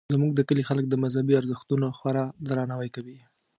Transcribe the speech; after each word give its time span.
زموږ 0.13 0.31
د 0.35 0.41
کلي 0.47 0.63
خلک 0.69 0.85
د 0.89 0.95
مذهبي 1.03 1.33
ارزښتونو 1.39 1.87
خورا 1.97 2.25
درناوی 2.47 2.89
کوي 2.95 3.17